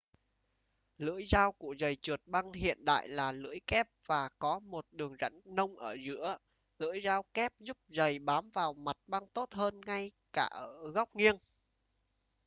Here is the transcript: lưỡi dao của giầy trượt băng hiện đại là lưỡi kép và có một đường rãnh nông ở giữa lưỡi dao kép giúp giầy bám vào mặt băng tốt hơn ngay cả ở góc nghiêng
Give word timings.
lưỡi 0.97 1.23
dao 1.25 1.51
của 1.51 1.75
giầy 1.79 1.95
trượt 1.95 2.21
băng 2.25 2.51
hiện 2.53 2.85
đại 2.85 3.07
là 3.07 3.31
lưỡi 3.31 3.59
kép 3.67 3.87
và 4.05 4.29
có 4.39 4.59
một 4.59 4.85
đường 4.91 5.15
rãnh 5.19 5.41
nông 5.45 5.77
ở 5.77 5.93
giữa 6.03 6.37
lưỡi 6.79 7.01
dao 7.01 7.23
kép 7.33 7.53
giúp 7.59 7.77
giầy 7.87 8.19
bám 8.19 8.49
vào 8.49 8.73
mặt 8.73 8.97
băng 9.07 9.27
tốt 9.27 9.53
hơn 9.53 9.81
ngay 9.81 10.11
cả 10.33 10.47
ở 10.51 10.91
góc 10.93 11.15
nghiêng 11.15 11.37